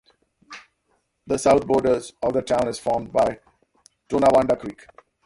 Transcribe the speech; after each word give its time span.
The 1.27 1.37
south 1.37 1.67
border 1.67 2.01
of 2.23 2.33
the 2.33 2.41
town 2.41 2.67
is 2.67 2.79
formed 2.79 3.13
by 3.13 3.39
Tonawanda 4.09 4.55
Creek. 4.57 4.87